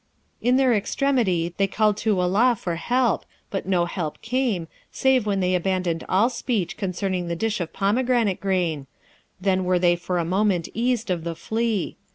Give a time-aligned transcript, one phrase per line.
[0.41, 5.41] In their extremity, they called to Allah for help, but no help came, save when
[5.41, 8.87] they abandoned all speech concerning the dish of pomegranate grain,
[9.39, 11.97] then were they for a moment eased of the flea.